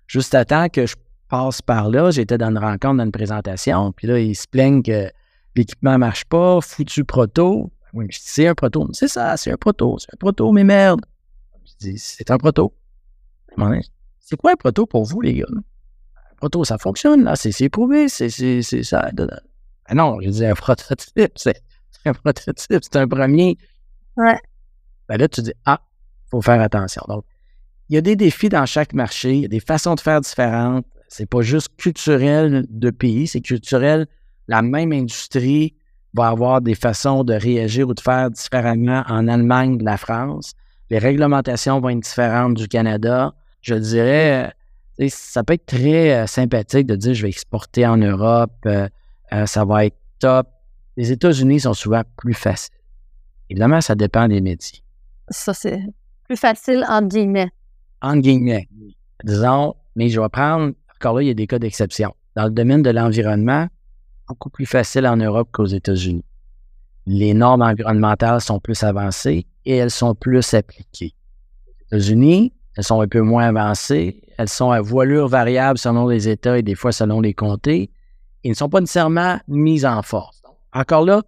[0.08, 0.96] Juste à temps que je
[1.30, 4.84] passe par là, j'étais dans une rencontre, dans une présentation, puis là, ils se plaignent
[4.84, 5.10] que
[5.56, 7.72] l'équipement ne marche pas, foutu proto.
[7.94, 8.90] Oui, je dis, c'est un proto.
[8.94, 11.02] C'est ça, c'est un proto, c'est un proto, mais merde.
[11.64, 12.74] Je dis, c'est un proto.
[14.20, 15.46] C'est quoi un proto pour vous, les gars?
[15.50, 19.10] Un proto, ça fonctionne, là, c'est éprouvé, c'est ça.
[19.86, 21.62] Ah non, je dis un prototype, c'est
[22.06, 23.58] un prototype, c'est un premier.
[24.18, 24.38] Ouais.
[25.08, 25.80] Ben là, tu dis, ah,
[26.26, 27.04] il faut faire attention.
[27.08, 27.24] Donc,
[27.90, 30.20] il y a des défis dans chaque marché, il y a des façons de faire
[30.22, 30.86] différentes.
[31.08, 34.08] C'est pas juste culturel de pays, c'est culturel.
[34.48, 35.76] La même industrie
[36.14, 40.54] va avoir des façons de réagir ou de faire différemment en Allemagne de la France.
[40.90, 43.34] Les réglementations vont être différentes du Canada
[43.66, 44.54] je dirais,
[45.00, 48.88] euh, ça peut être très euh, sympathique de dire je vais exporter en Europe, euh,
[49.48, 50.48] ça va être top.
[50.98, 52.76] Les États-Unis sont souvent plus faciles.
[53.50, 54.82] Évidemment, ça dépend des métiers.
[55.30, 55.82] Ça, c'est
[56.26, 57.50] plus facile en guillemets.
[58.02, 58.70] En guillemets.
[59.24, 60.74] Disons, mais je vais prendre,
[61.06, 62.16] encore là, il y a des cas d'exception.
[62.36, 63.68] Dans le domaine de l'environnement,
[64.28, 66.26] beaucoup plus facile en Europe qu'aux États-Unis.
[67.06, 71.14] Les normes environnementales sont plus avancées et elles sont plus appliquées.
[71.92, 74.24] Aux États-Unis, elles sont un peu moins avancées.
[74.40, 77.92] Elles sont à voilure variable selon les États et des fois selon les comtés.
[78.44, 80.42] Ils ne sont pas nécessairement mises en force.
[80.74, 81.22] Encore là,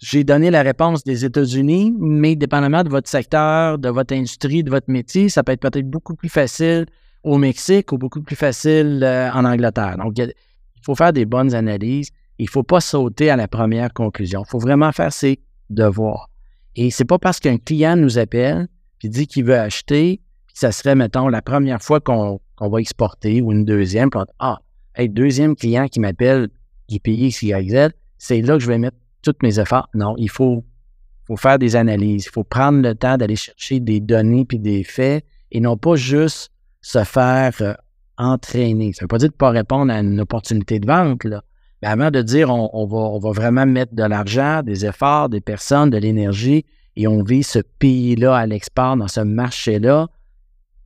[0.00, 4.70] j'ai donné la réponse des États-Unis, mais dépendamment de votre secteur, de votre industrie, de
[4.70, 6.86] votre métier, ça peut être peut-être beaucoup plus facile
[7.28, 9.96] au Mexique ou beaucoup plus facile euh, en Angleterre.
[9.98, 10.32] Donc, il
[10.82, 12.10] faut faire des bonnes analyses.
[12.38, 14.42] Il ne faut pas sauter à la première conclusion.
[14.46, 16.30] Il faut vraiment faire ses devoirs.
[16.74, 20.72] Et c'est pas parce qu'un client nous appelle puis dit qu'il veut acheter, puis ça
[20.72, 24.58] serait, mettons, la première fois qu'on va exporter ou une deuxième, puis on, ah,
[24.96, 26.48] hey, deuxième client qui m'appelle
[26.88, 29.88] du pays XYZ, c'est là que je vais mettre tous mes efforts.
[29.94, 30.64] Non, il faut,
[31.26, 34.82] faut faire des analyses, il faut prendre le temps d'aller chercher des données puis des
[34.82, 36.50] faits et non pas juste
[36.88, 37.74] se faire euh,
[38.16, 38.94] entraîner.
[38.94, 41.42] Ça ne veut pas dire de ne pas répondre à une opportunité de vente, là.
[41.82, 45.98] Mais avant de dire on, va, vraiment mettre de l'argent, des efforts, des personnes, de
[45.98, 46.64] l'énergie
[46.96, 50.08] et on vit ce pays-là à l'export, dans ce marché-là,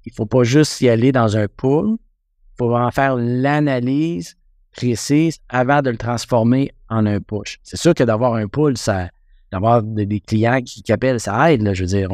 [0.04, 4.36] il ne faut pas juste y aller dans un pool, il faut en faire l'analyse
[4.72, 7.58] précise avant de le transformer en un push.
[7.62, 9.08] C'est sûr que d'avoir un pool, ça,
[9.50, 11.72] d'avoir des, clients qui, appellent, ça aide.
[11.72, 12.10] je veux dire,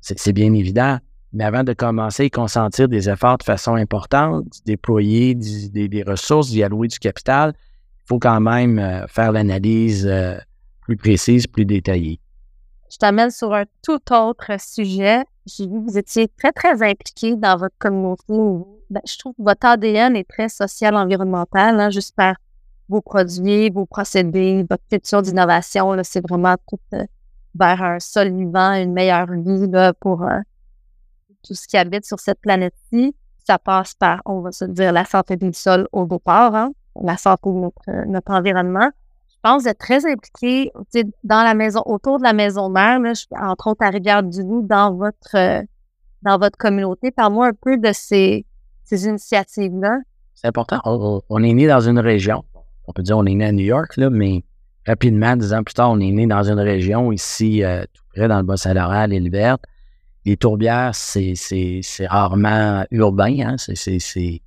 [0.00, 0.98] c'est bien évident.
[1.32, 6.62] Mais avant de commencer à consentir des efforts de façon importante, déployer des, ressources, d'y
[6.62, 10.36] allouer du capital, il faut quand même euh, faire l'analyse euh,
[10.82, 12.20] plus précise, plus détaillée.
[12.90, 15.24] Je t'amène sur un tout autre sujet.
[15.46, 18.22] J'ai vu que vous étiez très, très impliqué dans votre communauté.
[18.90, 22.34] Ben, je trouve que votre ADN est très social, environnemental, hein, juste par
[22.90, 25.96] vos produits, vos procédés, votre culture d'innovation.
[26.02, 27.06] C'est vraiment tout euh,
[27.54, 30.22] vers un sol vivant, une meilleure vie là, pour
[31.42, 33.14] tout ce qui habite sur cette planète-ci.
[33.44, 37.16] Ça passe par, on va se dire, la santé du sol au départ, hein, la
[37.16, 38.90] santé de notre, notre environnement
[39.42, 40.70] pense être très impliqué
[41.24, 45.36] dans la maison, autour de la maison mère, là, entre autres à Rivière-du-Loup, dans votre
[45.36, 45.62] euh,
[46.22, 47.10] dans votre communauté.
[47.10, 48.46] Parle-moi un peu de ces,
[48.84, 49.98] ces initiatives-là.
[50.34, 50.80] C'est important.
[50.84, 52.44] On, est né dans une région.
[52.86, 54.44] On peut dire on est né à New York, là, mais
[54.86, 58.28] rapidement, dix ans plus tard, on est né dans une région ici, euh, tout près
[58.28, 59.64] dans le Bas-Saint-Laurent, l'île verte.
[60.24, 61.34] Les tourbières, c'est
[62.06, 63.56] rarement urbain, hein?
[63.58, 64.40] c'est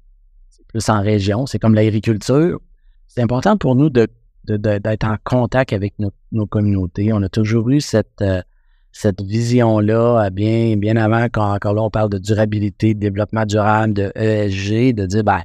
[0.67, 1.45] plus en région.
[1.45, 2.59] C'est comme l'agriculture.
[3.07, 7.11] C'est important pour nous d'être en contact avec nos, communautés.
[7.13, 8.41] On a toujours eu cette, euh,
[8.91, 13.93] cette vision-là, bien, bien avant, quand encore là, on parle de durabilité, de développement durable,
[13.93, 15.41] de ESG, de dire, ben,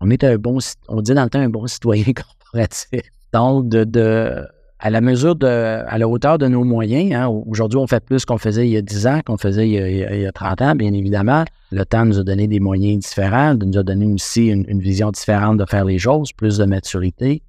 [0.00, 3.02] on est un bon, on dit dans le temps un bon citoyen corporatif.
[3.32, 4.46] Donc, de,
[4.84, 8.24] à la mesure de, à la hauteur de nos moyens, hein, aujourd'hui, on fait plus
[8.24, 10.92] qu'on faisait il y a 10 ans, qu'on faisait il y, a, 30 ans, bien
[10.92, 11.44] évidemment.
[11.70, 15.58] Le temps nous a donné des moyens différents, nous a donné aussi une, vision différente
[15.58, 17.42] de faire les choses, plus de maturité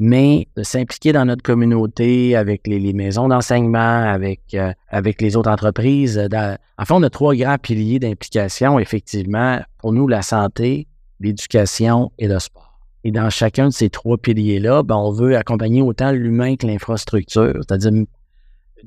[0.00, 5.48] mais de s'impliquer dans notre communauté avec les, maisons d'enseignement, avec, euh, avec les autres
[5.48, 6.16] entreprises.
[6.16, 6.58] Dans...
[6.78, 9.60] En fait, on a trois grands piliers d'implication, effectivement.
[9.78, 10.88] Pour nous, la santé,
[11.20, 12.63] l'éducation et le sport.
[13.04, 17.52] Et dans chacun de ces trois piliers-là, ben, on veut accompagner autant l'humain que l'infrastructure,
[17.54, 18.04] c'est-à-dire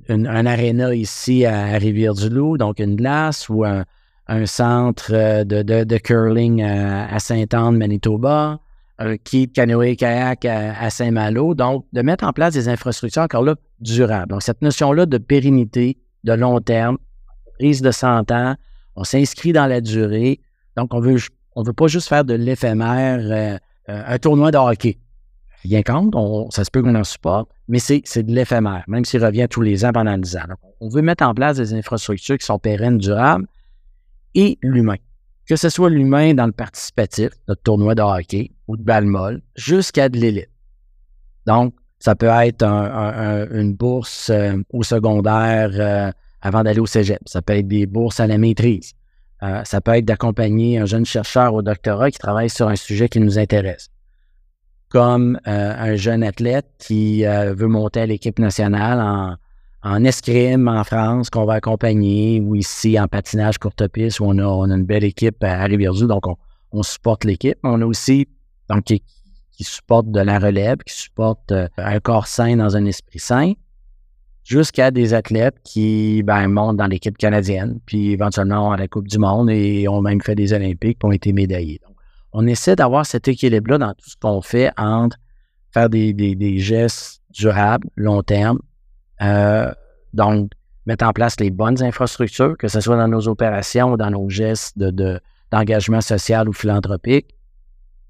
[0.09, 3.85] un aréna ici à Rivière-du-Loup, donc une glace, ou un,
[4.45, 8.59] centre euh, de, curling à, à Sainte-Anne, Manitoba,
[8.99, 11.53] un kit canoë-kayak à, Saint-Malo.
[11.53, 14.29] Donc, de mettre en place des infrastructures encore là durables.
[14.29, 16.97] Donc, cette notion-là de pérennité, de long terme,
[17.59, 18.55] prise de 100 ans,
[18.95, 20.39] on s'inscrit dans la durée.
[20.75, 21.17] Donc, on veut,
[21.55, 24.97] on veut pas juste faire de l'éphémère, euh, euh, un tournoi de hockey.
[25.63, 26.13] Rien compte,
[26.53, 29.85] ça se peut qu'on en supporte, mais c'est de l'éphémère, même s'il revient tous les
[29.85, 30.41] ans pendant 10 ans.
[30.79, 33.47] on veut mettre en place des infrastructures qui sont pérennes, durables,
[34.35, 34.97] et l'humain
[35.47, 39.41] que ce soit l'humain dans le participatif, notre tournoi de hockey ou de balle molle,
[39.55, 40.49] jusqu'à de l'élite.
[41.45, 47.19] Donc, ça peut être une bourse euh, au secondaire euh, avant d'aller au cégep.
[47.25, 48.93] Ça peut être des bourses à la maîtrise.
[49.43, 53.09] Euh, ça peut être d'accompagner un jeune chercheur au doctorat qui travaille sur un sujet
[53.09, 53.89] qui nous intéresse.
[54.89, 59.35] Comme un jeune athlète qui veut monter à l'équipe nationale en,
[59.83, 64.37] en escrime en France qu'on va accompagner, ou ici en patinage courte piste où on
[64.37, 66.23] a, une belle équipe à Rivière-du, donc
[66.71, 67.57] on, supporte l'équipe.
[67.63, 68.27] On a aussi
[68.69, 69.01] donc qui,
[69.59, 73.53] supporte de la relève, qui supporte euh, un corps sain dans un esprit sain,
[74.47, 79.17] jusqu'à des athlètes qui ben, montent dans l'équipe canadienne, puis éventuellement à la Coupe du
[79.17, 81.81] Monde et ont même fait des Olympiques, puis ont été médaillés.
[81.85, 81.97] Donc,
[82.31, 85.17] on essaie d'avoir cet équilibre-là dans tout ce qu'on fait entre
[85.73, 88.59] faire des, des gestes durables, long terme,
[89.21, 89.71] euh,
[90.13, 90.51] donc,
[90.85, 94.29] mettre en place les bonnes infrastructures, que ce soit dans nos opérations ou dans nos
[94.29, 95.19] gestes de,
[95.51, 97.35] d'engagement social ou philanthropique,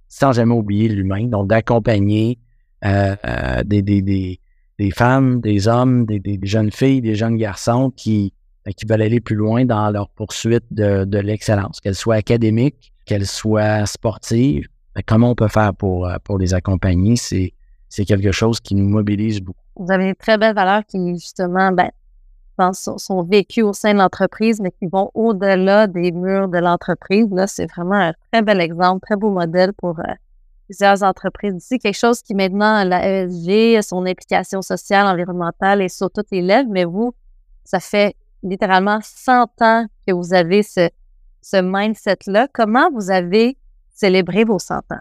[0.07, 1.25] sans jamais oublier l'humain.
[1.27, 2.39] Donc, d'accompagner
[2.85, 4.39] euh, euh, des, des,
[4.77, 8.33] des, des, femmes, des hommes, des, jeunes filles, des jeunes garçons qui,
[8.75, 13.25] qui veulent aller plus loin dans leur poursuite de, de l'excellence, qu'elle soit académique, qu'elle
[13.25, 14.67] soit sportive.
[15.05, 17.15] Comment on peut faire pour, pour les accompagner?
[17.15, 17.53] C'est,
[17.89, 19.59] c'est quelque chose qui nous mobilise beaucoup.
[19.75, 21.91] Vous avez une très belle valeur qui, justement, ben,
[22.73, 27.27] sont, vécues au sein de l'entreprise, mais qui vont au-delà des murs de l'entreprise.
[27.31, 30.13] Là, c'est vraiment un très bel exemple, très beau modèle pour euh,
[30.67, 31.79] plusieurs entreprises ici.
[31.79, 36.69] Quelque chose qui, maintenant, la ESG, son implication sociale, environnementale est sur toutes les lèvres,
[36.69, 37.13] mais vous,
[37.63, 40.89] ça fait littéralement 100 ans que vous avez ce,
[41.53, 42.47] mindset-là.
[42.53, 43.57] Comment vous avez
[43.89, 44.99] célébré vos 100 ans?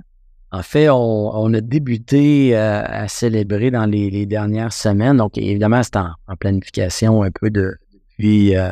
[0.52, 5.16] En fait, on, a débuté euh, à célébrer dans les, dernières semaines.
[5.16, 8.70] Donc, évidemment, c'est en, planification un peu depuis, euh,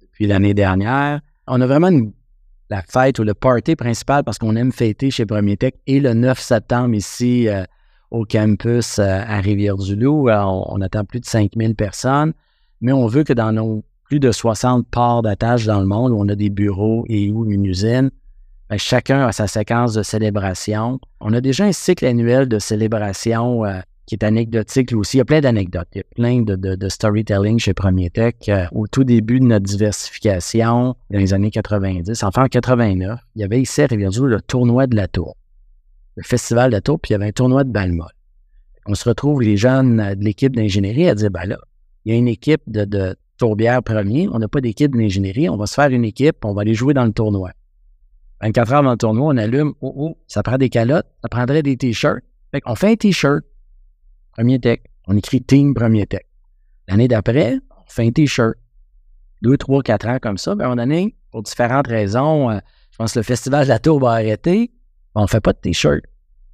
[0.00, 1.20] depuis l'année dernière.
[1.46, 1.90] On a vraiment
[2.70, 6.14] la fête ou le party principal parce qu'on aime fêter chez Premier Tech et le
[6.14, 7.64] 9 septembre ici euh,
[8.10, 10.30] au campus à Rivière-du-Loup.
[10.30, 12.32] On, attend plus de 5000 personnes,
[12.80, 16.16] mais on veut que dans nos plus de 60 ports d'attache dans le monde où
[16.18, 18.10] on a des bureaux et où une usine,
[18.68, 21.00] ben, chacun a sa séquence de célébration.
[21.20, 23.80] On a déjà un cycle annuel de célébration euh,
[24.10, 25.16] qui est anecdotique aussi.
[25.16, 25.86] Il y a plein d'anecdotes.
[25.94, 28.34] Il y a plein de, storytelling chez Premier Tech.
[28.48, 33.40] Euh, au tout début de notre diversification, dans les années 90, enfin en 89, il
[33.40, 35.36] y avait ici à rivière le tournoi de la Tour,
[36.16, 38.10] le festival de la Tour, puis il y avait un tournoi de Balmol.
[38.86, 41.58] On se retrouve, les jeunes de l'équipe d'ingénierie, à dire, ben là,
[42.04, 45.56] il y a une équipe de, de Tourbière premier, on n'a pas d'équipe d'ingénierie, on
[45.56, 47.52] va se faire une équipe, on va aller jouer dans le tournoi.
[48.42, 51.62] 24 heures avant le tournoi, on allume, oh, oh, ça prend des calottes, ça prendrait
[51.62, 52.24] des t-shirts.
[52.50, 53.44] Fait qu'on fait un t-shirt,
[54.40, 54.80] premier tech.
[55.06, 56.22] On écrit Team Premier Tech.
[56.88, 58.54] L'année d'après, on fait un t-shirt.
[59.42, 60.54] Deux, trois, quatre ans comme ça.
[60.54, 62.58] Ben, on donné, pour différentes raisons, euh,
[62.90, 64.72] je pense que le Festival de la Tour va arrêter.
[65.14, 66.00] On ne fait pas de t-shirt.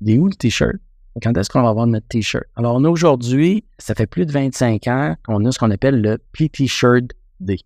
[0.00, 0.76] Il est où le t-shirt?
[1.22, 2.44] Quand est-ce qu'on va avoir notre T-shirt?
[2.56, 6.18] Alors, a aujourd'hui, ça fait plus de 25 ans qu'on a ce qu'on appelle le
[6.32, 7.56] P-T-Shirt Day.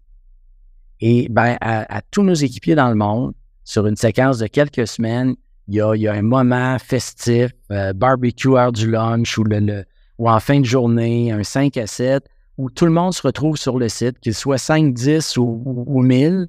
[1.00, 3.32] Et ben, à, tous nos équipiers dans le monde,
[3.64, 5.34] sur une séquence de quelques semaines,
[5.66, 9.84] il y a, un moment festif, euh, barbecue heure du lunch ou, le,
[10.20, 12.22] ou en fin de journée, un 5 à 7,
[12.58, 16.02] où tout le monde se retrouve sur le site, qu'il soit 5, 10 ou, ou,
[16.02, 16.46] 1000.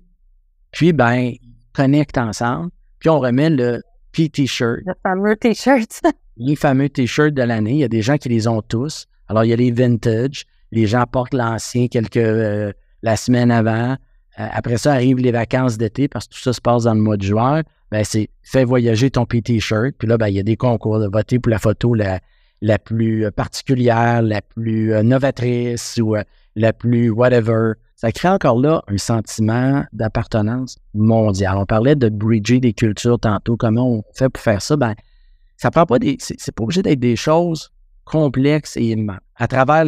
[0.72, 1.40] Puis, ben, ils
[1.72, 2.70] connectent ensemble.
[3.00, 3.82] Puis, on remet le
[4.12, 4.82] P-T-shirt.
[4.86, 6.02] Le fameux T-shirt.
[6.38, 7.72] les fameux T-shirts de l'année.
[7.72, 9.08] Il y a des gens qui les ont tous.
[9.30, 10.44] Alors, il y a les vintage.
[10.74, 13.96] Les gens portent l'ancien quelques euh, la semaine avant.
[14.38, 17.02] Euh, après ça, arrivent les vacances d'été parce que tout ça se passe dans le
[17.02, 17.62] mois de juin.
[17.90, 19.94] Ben, c'est fais voyager ton T-shirt.
[19.98, 22.20] Puis là, ben, il y a des concours de voter pour la photo la,
[22.62, 26.16] la plus euh, particulière, la plus novatrice ou
[26.56, 27.74] la plus whatever.
[27.96, 31.58] Ça crée encore là un sentiment d'appartenance mondiale.
[31.58, 33.58] On parlait de bridger des cultures tantôt.
[33.58, 34.76] Comment on fait pour faire ça?
[34.76, 34.96] Ben,
[35.58, 36.18] ça prend pas des.
[36.20, 37.72] C'est pas obligé d'être des choses
[38.06, 38.98] complexes et
[39.36, 39.86] à travers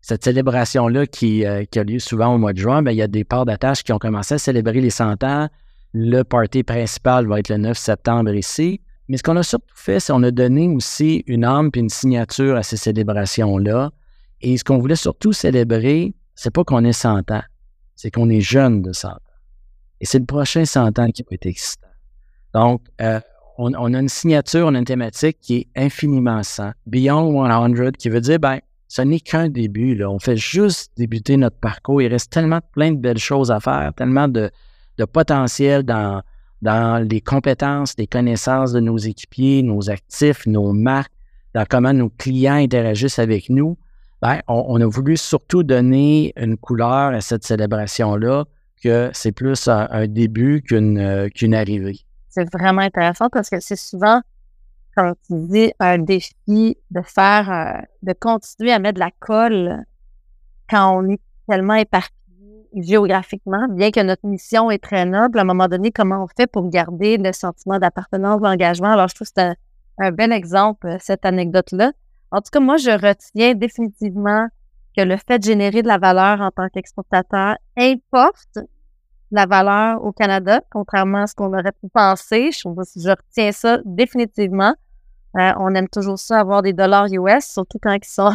[0.00, 3.02] cette célébration-là qui, euh, qui, a lieu souvent au mois de juin, bien, il y
[3.02, 5.48] a des parts d'attache qui ont commencé à célébrer les 100 ans.
[5.94, 8.80] Le party principal va être le 9 septembre ici.
[9.12, 11.90] Mais ce qu'on a surtout fait, c'est qu'on a donné aussi une âme et une
[11.90, 13.90] signature à ces célébrations-là.
[14.40, 17.42] Et ce qu'on voulait surtout célébrer, c'est pas qu'on ait 100 ans,
[17.94, 19.18] c'est qu'on est jeune de 100 ans.
[20.00, 21.88] Et c'est le prochain 100 ans qui va être excitant.
[22.54, 23.20] Donc, euh,
[23.58, 27.46] on, a une signature, on a une thématique qui est infiniment 100, Beyond
[27.76, 29.94] 100, qui veut dire, ben, ce n'est qu'un début.
[29.94, 30.08] Là.
[30.08, 32.00] On fait juste débuter notre parcours.
[32.00, 34.50] Il reste tellement plein de belles choses à faire, tellement de,
[35.12, 36.22] potentiel dans,
[36.62, 41.12] dans les compétences, les connaissances de nos équipiers, nos actifs, nos marques,
[41.54, 43.76] dans comment nos clients interagissent avec nous.
[44.22, 48.44] Ben, on, a voulu surtout donner une couleur à cette célébration-là,
[48.82, 52.00] que c'est plus un, début qu'une euh, qu'une arrivée
[52.32, 54.22] c'est vraiment intéressant parce que c'est souvent,
[54.96, 56.32] comme tu dis, un défi
[56.90, 59.84] de faire, euh, de continuer à mettre de la colle
[60.68, 62.21] quand on est tellement éparpillé
[62.74, 65.38] géographiquement, bien que notre mission est très noble.
[65.38, 68.92] À un moment donné, comment on fait pour garder le sentiment d'appartenance, d'engagement?
[68.92, 69.54] Alors, je trouve que c'est
[69.98, 71.92] un, bel exemple, euh, cette anecdote-là.
[72.30, 74.48] En tout cas, moi, je retiens définitivement
[74.96, 78.58] que le fait de générer de la valeur en tant qu'exportateur importe
[79.30, 82.50] la valeur au Canada, contrairement à ce qu'on aurait pu penser.
[82.52, 84.74] Je, je retiens ça définitivement.
[85.38, 88.34] Euh, on aime toujours ça, avoir des dollars US, surtout quand ils sont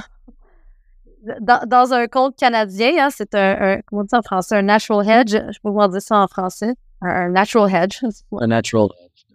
[1.22, 2.92] dans, un compte canadien.
[3.00, 5.32] Hein, c'est un, comment on dit en français, un natural hedge.
[5.32, 6.76] Je peux vous dire ça en français.
[7.02, 8.04] Un, natural hedge.
[8.32, 9.26] Un natural hedge.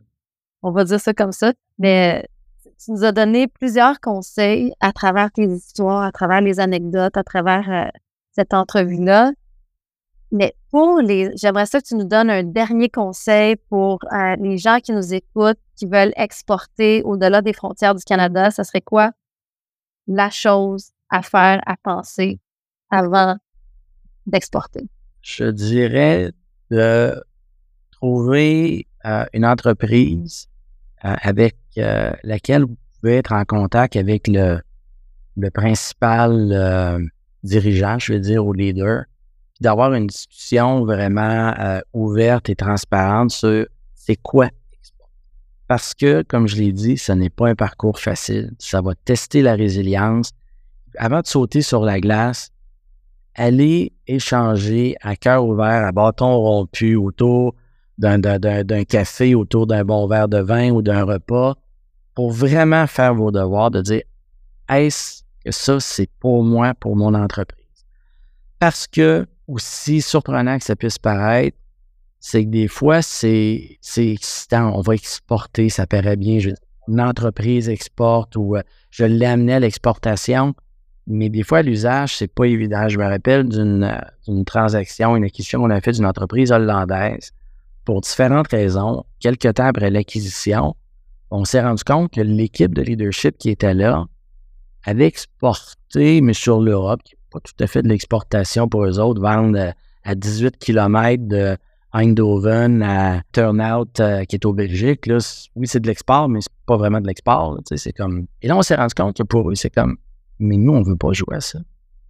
[0.62, 1.52] On va dire ça comme ça.
[1.78, 2.26] Mais
[2.84, 7.24] tu nous as donné plusieurs conseils à travers tes histoires, à travers les anecdotes, à
[7.24, 7.88] travers euh,
[8.32, 9.32] cette entrevue-là.
[10.30, 14.56] Mais pour les, j'aimerais ça que tu nous donnes un dernier conseil pour euh, les
[14.56, 18.50] gens qui nous écoutent, qui veulent exporter au-delà des frontières du Canada.
[18.50, 19.12] Ça serait quoi
[20.06, 22.40] la chose à faire, à penser
[22.90, 23.36] avant
[24.26, 24.88] d'exporter?
[25.20, 26.32] Je dirais
[26.70, 27.22] de
[27.92, 30.48] trouver euh, une entreprise
[31.04, 31.56] euh, avec
[32.24, 34.60] laquelle vous pouvez être en contact avec le,
[35.54, 37.10] principal
[37.42, 39.04] dirigeant, je veux dire, ou leader
[39.62, 44.48] d'avoir une discussion vraiment euh, ouverte et transparente sur c'est quoi
[45.68, 48.50] Parce que, comme je l'ai dit, ce n'est pas un parcours facile.
[48.58, 50.32] Ça va tester la résilience.
[50.98, 52.50] Avant de sauter sur la glace,
[53.34, 57.54] aller échanger à cœur ouvert, à bâton rompu autour
[57.98, 61.54] d'un café, autour d'un bon verre de vin ou d'un repas,
[62.14, 64.02] pour vraiment faire vos devoirs, de dire
[64.68, 67.58] est-ce que ça, c'est pour moi, pour mon entreprise?
[68.58, 71.56] Parce que aussi surprenant que ça puisse paraître,
[72.20, 74.72] c'est que des fois, c'est excitant.
[74.76, 76.38] On va exporter, ça paraît bien.
[76.88, 80.54] une entreprise exporte ou euh, je l'ai amené à l'exportation.
[81.06, 82.88] Mais des fois, l'usage, c'est pas évident.
[82.88, 87.32] Je me rappelle d'une euh, transaction, une acquisition qu'on a faite d'une entreprise hollandaise
[87.84, 89.04] pour différentes raisons.
[89.18, 90.76] Quelques temps après l'acquisition,
[91.30, 94.04] on s'est rendu compte que l'équipe de leadership qui était là
[94.84, 99.00] avait exporté, mais sur l'Europe, qui n'est pas tout à fait de l'exportation pour eux
[99.00, 99.72] autres, vendre
[100.04, 101.56] à 18 km de
[101.94, 105.06] Eindhoven à Turnout, euh, qui est au Belgique.
[105.06, 105.18] Là,
[105.56, 107.58] oui, c'est de l'export, mais c'est pas vraiment de l'export.
[107.74, 108.26] C'est comme...
[108.40, 109.96] Et là, on s'est rendu compte que pour eux, c'est comme,
[110.42, 111.58] mais nous, on veut pas jouer à ça.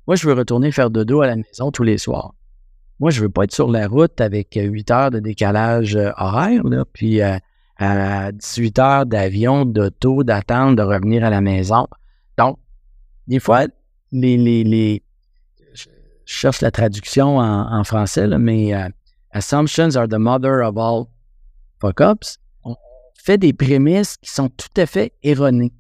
[0.07, 2.35] Moi, je veux retourner faire de dos à la maison tous les soirs.
[2.99, 6.65] Moi, je veux pas être sur la route avec 8 heures de décalage euh, horaire,
[6.65, 7.37] là, puis euh,
[7.77, 11.87] à 18 heures d'avion, d'auto, d'attente, de revenir à la maison.
[12.39, 12.59] Donc,
[13.27, 13.67] des fois,
[14.13, 15.03] les,
[15.75, 15.89] je
[16.25, 18.89] cherche la traduction en, français, là, mais euh,
[19.33, 21.07] assumptions are the mother of all
[21.81, 22.39] fuck-ups.
[22.65, 22.77] On
[23.15, 25.73] fait des prémices qui sont tout à fait erronées.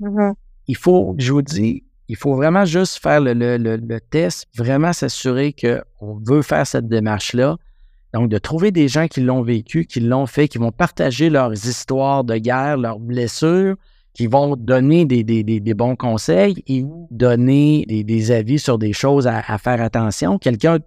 [0.00, 0.34] Mm-hmm.
[0.68, 5.54] Il faut, je vous dis, il faut vraiment juste faire le, le, test, vraiment s'assurer
[5.54, 7.56] qu'on veut faire cette démarche-là.
[8.12, 11.52] Donc, de trouver des gens qui l'ont vécu, qui l'ont fait, qui vont partager leurs
[11.52, 13.76] histoires de guerre, leurs blessures,
[14.12, 19.80] qui vont donner des, bons conseils et donner des, avis sur des choses à, faire
[19.80, 20.38] attention.
[20.38, 20.80] Quelqu'un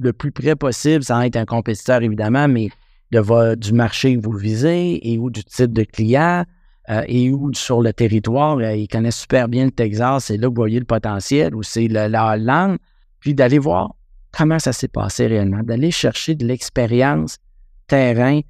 [0.00, 2.70] le plus près possible, sans être un compétiteur évidemment, mais
[3.10, 6.44] de, du marché que vous visez et ou du type de client
[6.90, 10.48] euh, et où sur le territoire, euh, ils connaissent super bien le Texas, c'est là
[10.48, 12.78] que vous voyez le potentiel, ou c'est la Hollande,
[13.20, 13.94] puis d'aller voir
[14.32, 17.38] comment ça s'est passé réellement, d'aller chercher de l'expérience
[17.86, 18.40] terrain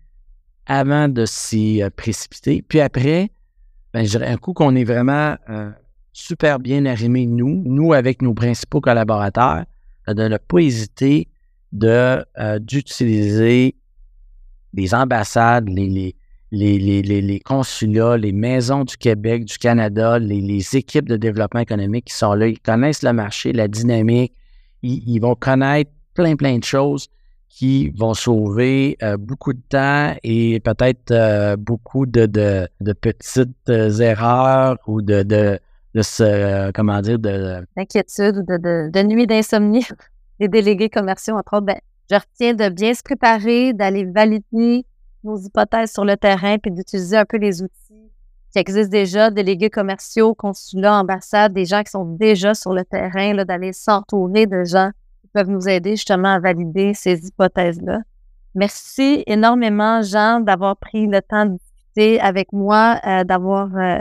[0.65, 2.65] avant de s'y euh, précipiter.
[2.67, 3.31] Puis après,
[3.93, 5.37] ben, je dirais un coup qu'on est vraiment
[6.13, 9.67] super bien arrimé, nous, nous avec nos principaux collaborateurs,
[10.07, 11.29] de ne pas hésiter
[11.73, 13.75] d'utiliser
[14.73, 16.15] les ambassades, les,
[16.53, 22.15] les, les, consulats, les maisons du Québec, du Canada, les, équipes de développement économique qui
[22.15, 24.33] sont là, ils connaissent le marché, la dynamique,
[24.83, 27.09] ils, vont connaître plein, plein de choses
[27.49, 33.51] qui vont sauver euh, beaucoup de temps et peut-être euh, beaucoup de, de, de petites
[33.69, 35.59] euh, erreurs ou de, de,
[35.95, 37.65] de ce, comment dire, de...
[37.77, 39.87] D'inquiétude ou de, de, de nuit d'insomnie
[40.41, 41.67] des délégués commerciaux, entre autres.
[41.67, 41.81] Ben,
[42.11, 44.85] je retiens de bien se préparer, d'aller valider
[45.25, 48.11] nos hypothèses sur le terrain, puis d'utiliser un peu les outils
[48.53, 53.45] qui existent déjà, délégués commerciaux, consulats, ambassades, des gens qui sont déjà sur le terrain,
[53.45, 54.91] d'aller s'entourer de gens
[55.21, 58.01] qui peuvent nous aider justement à valider ces hypothèses-là.
[58.55, 64.01] Merci énormément, Jean, d'avoir pris le temps de discuter avec moi, euh, d'avoir euh,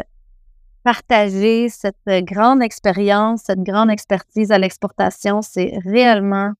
[0.84, 5.44] partagé cette grande expérience, cette grande expertise à l'exportation.
[5.44, 6.54] C'est réellement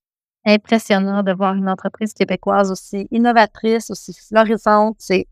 [0.46, 4.96] impressionnant de voir une entreprise québécoise aussi innovatrice, aussi florissante.
[4.98, 5.26] C'est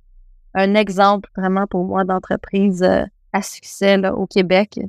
[0.54, 4.80] un exemple vraiment pour moi d'entreprise euh, à succès au Québec.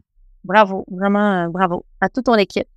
[0.43, 2.67] Bravo, vraiment euh, bravo à toute ton équipe.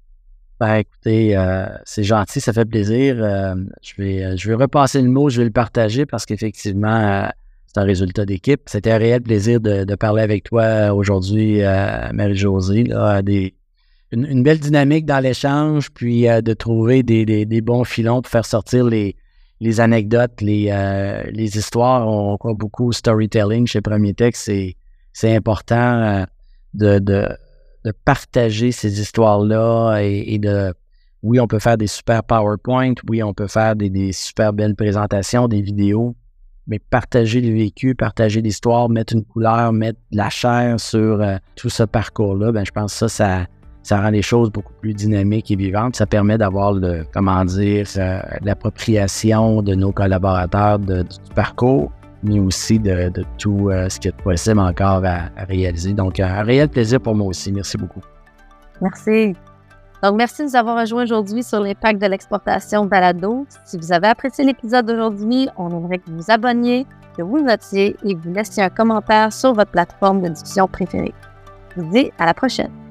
[0.61, 3.17] Ben, écoutez, euh, c'est gentil, ça fait plaisir.
[3.17, 7.29] je, vais, je vais repasser le mot, je vais le partager parce qu'effectivement,
[7.67, 8.61] c'est un résultat d'équipe.
[8.67, 11.63] C'était un réel plaisir de, parler avec toi aujourd'hui,
[12.13, 12.85] Marie-Josée,
[13.25, 13.55] des,
[14.13, 18.85] une, belle dynamique dans l'échange, puis euh, de trouver des, bons filons pour faire sortir
[18.85, 19.17] les,
[19.61, 22.07] les anecdotes, les, euh, les histoires.
[22.07, 24.51] On, croit beaucoup au storytelling chez Premier Texte.
[25.13, 26.25] C'est important euh,
[26.75, 27.29] de, de,
[28.05, 30.73] partager ces histoires-là et, de.
[31.23, 34.75] Oui, on peut faire des super PowerPoint, oui, on peut faire des, des super belles
[34.75, 36.17] présentations, des vidéos,
[36.67, 41.71] mais partager le vécu, partager l'histoire, mettre une couleur, mettre de la chair sur tout
[41.71, 43.47] ce parcours-là, ben, je pense que ça, ça,
[43.83, 45.97] ça rend les choses beaucoup plus dynamiques et vivantes.
[45.97, 46.75] Ça permet d'avoir
[47.13, 51.05] comment dire, euh, l'appropriation de nos collaborateurs du
[51.35, 51.91] parcours,
[52.23, 55.93] mais aussi de, tout euh, ce qui est possible encore à, réaliser.
[55.93, 57.53] Donc, un réel plaisir pour moi aussi.
[57.53, 58.01] Merci beaucoup.
[58.81, 59.35] Merci.
[60.03, 63.47] Donc, merci de nous avoir rejoints aujourd'hui sur l'impact de l'exportation balado.
[63.65, 67.97] Si vous avez apprécié l'épisode d'aujourd'hui, on aimerait que vous vous abonniez, que vous notiez
[68.05, 71.15] et que vous laissiez un commentaire sur votre plateforme de diffusion préférée.
[71.77, 72.82] Je vous dis à la prochaine.